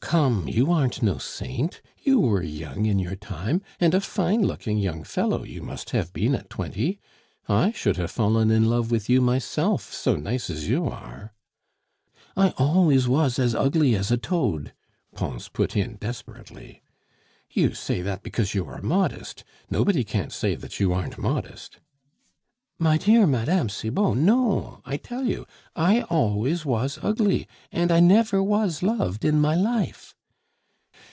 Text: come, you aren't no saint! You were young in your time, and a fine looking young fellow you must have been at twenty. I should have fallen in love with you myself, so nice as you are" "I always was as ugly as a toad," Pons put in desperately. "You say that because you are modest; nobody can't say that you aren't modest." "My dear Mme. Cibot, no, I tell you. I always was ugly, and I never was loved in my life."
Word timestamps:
come, 0.00 0.46
you 0.48 0.70
aren't 0.72 1.02
no 1.04 1.18
saint! 1.18 1.80
You 2.02 2.18
were 2.18 2.42
young 2.42 2.84
in 2.84 2.98
your 2.98 3.14
time, 3.14 3.62
and 3.80 3.94
a 3.94 4.00
fine 4.00 4.42
looking 4.44 4.76
young 4.76 5.04
fellow 5.04 5.44
you 5.44 5.62
must 5.62 5.90
have 5.90 6.12
been 6.12 6.34
at 6.34 6.50
twenty. 6.50 6.98
I 7.48 7.70
should 7.70 7.96
have 7.96 8.10
fallen 8.10 8.50
in 8.50 8.64
love 8.68 8.90
with 8.90 9.08
you 9.08 9.20
myself, 9.20 9.92
so 9.94 10.16
nice 10.16 10.50
as 10.50 10.68
you 10.68 10.86
are" 10.88 11.32
"I 12.36 12.50
always 12.58 13.06
was 13.08 13.38
as 13.38 13.54
ugly 13.54 13.94
as 13.94 14.10
a 14.10 14.16
toad," 14.18 14.72
Pons 15.14 15.48
put 15.48 15.76
in 15.76 15.94
desperately. 15.94 16.82
"You 17.52 17.72
say 17.72 18.02
that 18.02 18.22
because 18.24 18.52
you 18.52 18.66
are 18.66 18.82
modest; 18.82 19.42
nobody 19.70 20.02
can't 20.04 20.32
say 20.32 20.54
that 20.56 20.80
you 20.80 20.92
aren't 20.92 21.18
modest." 21.18 21.78
"My 22.76 22.98
dear 22.98 23.24
Mme. 23.24 23.68
Cibot, 23.68 24.16
no, 24.16 24.82
I 24.84 24.96
tell 24.96 25.26
you. 25.26 25.46
I 25.76 26.02
always 26.02 26.66
was 26.66 26.98
ugly, 27.02 27.46
and 27.70 27.92
I 27.92 28.00
never 28.00 28.42
was 28.42 28.82
loved 28.82 29.24
in 29.24 29.40
my 29.40 29.54
life." 29.54 30.16